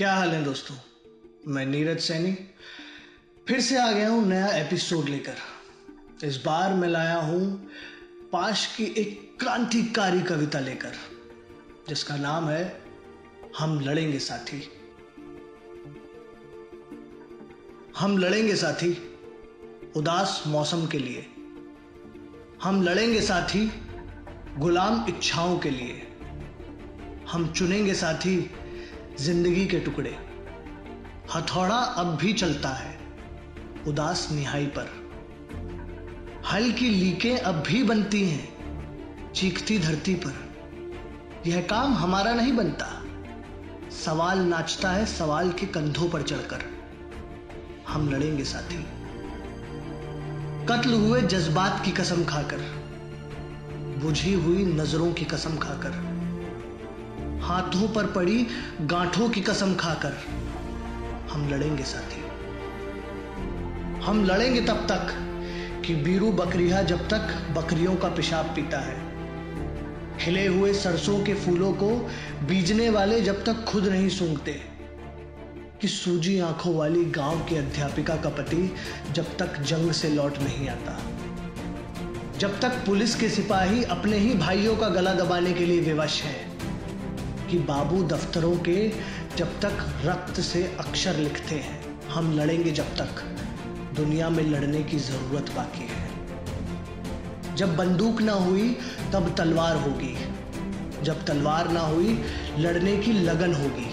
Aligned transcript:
क्या 0.00 0.12
हाल 0.14 0.28
है 0.28 0.44
दोस्तों? 0.44 0.74
मैं 1.46 1.66
नीरज 1.66 1.98
सैनी, 1.98 2.32
फिर 3.48 3.60
से 3.60 3.76
आ 3.78 3.92
गया 3.92 4.08
हूँ 4.10 4.26
नया 4.26 4.46
एपिसोड 4.48 5.08
लेकर। 5.08 6.26
इस 6.26 6.36
बार 6.36 6.74
मैं 6.74 6.88
लाया 6.88 7.16
हूँ 7.16 7.68
पाश 8.32 8.76
की 8.76 8.84
एक 8.84 9.36
क्रांतिकारी 9.40 10.22
कविता 10.22 10.60
लेकर, 10.60 10.92
जिसका 11.88 12.16
नाम 12.16 12.48
है 12.48 12.82
हम 13.58 13.80
लड़ेंगे 13.80 14.18
साथी। 14.18 14.62
हम 17.98 18.18
लड़ेंगे 18.18 18.56
साथी 18.56 19.18
उदास 19.96 20.42
मौसम 20.46 20.86
के 20.86 20.98
लिए। 20.98 21.26
हम 22.62 22.82
लड़ेंगे 22.82 23.20
साथी 23.20 23.70
गुलाम 24.58 25.04
इच्छाओं 25.08 25.58
के 25.58 25.70
लिए। 25.70 26.02
हम 27.30 27.52
चुनेंगे 27.52 27.94
साथी 27.94 28.50
ज़िंदगी 29.20 29.66
के 29.66 29.80
टुकड़े। 29.80 30.16
हथौड़ा 31.34 31.74
अब 31.74 32.16
भी 32.16 32.32
चलता 32.32 32.68
है, 32.68 32.98
उदास 33.88 34.28
निहाई 34.32 34.66
पर। 34.66 34.88
हल 36.52 36.70
की 36.72 36.90
लीकें 36.90 37.38
अब 37.38 37.54
भी 37.54 37.82
बनती 37.82 38.28
हैं, 38.30 39.32
चीखती 39.32 39.78
धरती 39.78 40.14
पर। 40.14 40.54
यह 41.46 41.60
काम 41.60 41.94
हमारा 41.94 42.32
नहीं 42.32 42.52
बनता। 42.52 43.02
सवाल 43.90 44.38
नाचता 44.38 44.90
है 44.90 45.06
सवाल 45.06 45.52
के 45.52 45.66
कंधों 45.66 46.08
पर 46.08 46.22
चढ़कर। 46.22 46.62
हम 47.88 48.08
लड़ेंगे 48.08 48.44
साथी। 48.44 48.86
कत्ल 50.66 50.94
हुए 50.94 51.22
जज्बात 51.22 51.84
की 51.84 51.90
कसम 51.90 52.24
खाकर, 52.24 52.58
बुझी 54.02 54.34
हुई 54.34 54.64
नज़रों 54.64 55.12
की 55.12 55.24
कसम 55.24 55.56
खाकर। 55.56 56.19
हाथों 57.50 57.88
पर 57.88 58.06
पड़ी 58.06 58.46
गांठों 58.80 59.28
की 59.28 59.40
कसम 59.40 59.74
खाकर 59.74 60.12
हम 61.30 61.48
लड़ेंगे, 61.48 61.82
साथी। 61.82 62.20
हम 64.02 64.24
लड़ेंगे 64.24 64.60
तब 64.60 64.86
तक 64.90 65.14
कि 65.86 65.94
बीरू 65.94 66.32
बकरिया 66.32 66.82
जब 66.82 67.08
तक 67.08 67.34
बकरियों 67.56 67.94
का 67.96 68.08
पेशाब 68.08 68.46
पीता 68.46 68.78
है। 68.78 68.98
खिले 70.18 70.46
हुए 70.46 70.72
सरसों 70.74 71.18
के 71.24 71.34
फूलों 71.34 71.72
को 71.72 71.90
बीजने 72.46 72.90
वाले 72.90 73.20
जब 73.20 73.44
तक 73.44 73.64
खुद 73.64 73.86
नहीं 73.86 74.08
सूंघते 74.08 74.52
कि 75.80 75.88
सूजी 75.88 76.38
आँखों 76.40 76.76
वाली 76.76 77.04
गाँव 77.04 77.40
की 77.40 77.56
अध्यापिका 77.56 78.16
का 78.16 78.28
पति 78.28 78.76
जब 79.12 79.36
तक 79.36 79.60
जंग 79.62 79.92
से 79.92 80.08
लौट 80.08 80.38
नहीं 80.38 80.68
आता। 80.68 80.98
जब 82.38 82.60
तक 82.60 82.70
पुलिस 82.86 83.14
के 83.14 83.28
सिपाही 83.28 83.84
अपने 83.84 84.18
ही 84.18 84.34
भाइयों 84.34 84.76
का 84.76 84.88
गला 84.88 85.14
दबाने 85.14 85.52
के 85.52 85.66
लिए 85.66 85.80
विवश 85.80 86.22
है 86.22 86.49
कि 87.50 87.58
बाबू 87.58 88.02
दफ्तरों 88.02 88.56
के 88.56 88.92
जब 89.36 89.60
तक 89.60 90.02
रक्त 90.04 90.40
से 90.40 90.76
अक्षर 90.80 91.16
लिखते 91.16 91.54
हैं, 91.54 92.08
हम 92.08 92.32
लड़ेंगे 92.32 92.70
जब 92.70 92.84
तक। 92.84 93.36
दुनिया 93.96 94.30
में 94.30 94.44
लड़ने 94.44 94.82
की 94.82 94.98
ज़रूरत 94.98 95.52
बाकी 95.56 95.88
है। 95.90 96.10
जब 97.56 97.76
बंदूक 97.76 98.22
ना 98.22 98.32
हुई, 98.32 98.76
तब 99.12 99.34
तलवार 99.38 99.76
होगी। 99.76 100.16
जब 101.02 101.24
तलवार 101.24 101.68
ना 101.68 101.80
हुई, 101.80 102.24
लड़ने 102.58 102.96
की 102.96 103.12
लगन 103.12 103.54
होगी। 103.54 103.90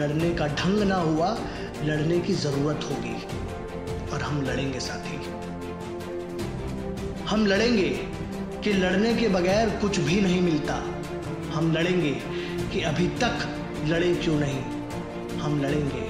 लड़ने 0.00 0.30
का 0.30 0.46
ढंग 0.46 0.82
ना 0.82 0.96
हुआ, 0.96 1.38
लड़ने 1.84 2.18
की 2.18 2.32
ज़रूरत 2.32 2.80
होगी। 2.84 3.22
और 4.12 4.22
हम 4.22 4.42
लड़ेंगे 4.42 4.80
साथी। 4.80 5.16
हम 7.24 7.46
लड़ेंगे 7.46 7.88
कि 8.64 8.72
लड़ने 8.72 9.14
के 9.14 9.28
बगैर 9.28 9.70
कुछ 9.70 10.00
भी 10.00 10.20
नहीं 10.20 10.40
मिलता। 10.40 10.82
हम 11.52 11.72
लड़ेंगे 11.72 12.41
कि 12.72 12.80
अभी 12.80 13.06
तक 13.20 13.42
लड़े 13.86 14.14
क्यों 14.14 14.38
नहीं? 14.40 14.60
हम 15.38 15.60
लड़ेंगे 15.62 16.02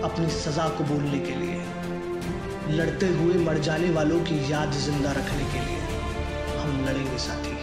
अपनी 0.00 0.28
सजा 0.30 0.68
को 0.68 0.84
बोलने 0.84 1.18
के 1.18 1.34
लिए, 1.34 1.56
लड़ते 2.70 3.06
हुए 3.08 3.34
मर 3.44 3.58
जाने 3.58 3.90
वालों 3.90 4.20
की 4.20 4.38
याद 4.52 4.72
ज़िंदा 4.78 5.12
रखने 5.12 5.44
के 5.52 5.64
लिए। 5.66 5.80
हम 6.58 6.84
लड़ेंगे 6.86 7.18
साथी, 7.18 7.56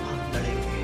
हम 0.00 0.32
लड़ेंगे। 0.34 0.77